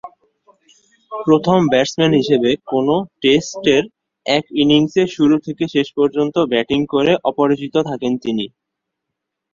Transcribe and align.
প্রথম 1.11 1.59
ব্যাটসম্যান 1.71 2.11
হিসেবে 2.19 2.49
কোন 2.67 2.87
টেস্টের 3.21 3.83
এক 4.25 4.45
ইনিংসে 4.61 5.03
শুরু 5.15 5.35
থেকে 5.45 5.63
শেষ 5.75 5.87
পর্যন্ত 5.97 6.35
ব্যাটিং 6.51 6.79
করে 6.93 7.11
অপরাজিত 7.29 7.75
থাকেন 7.89 8.13
তিনি। 8.23 8.45